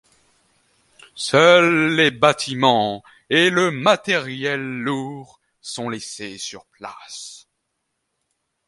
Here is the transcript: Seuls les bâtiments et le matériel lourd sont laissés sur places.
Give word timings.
Seuls 1.13 1.95
les 1.95 2.09
bâtiments 2.09 3.03
et 3.29 3.51
le 3.51 3.69
matériel 3.69 4.59
lourd 4.59 5.39
sont 5.61 5.89
laissés 5.89 6.39
sur 6.39 6.65
places. 6.65 7.47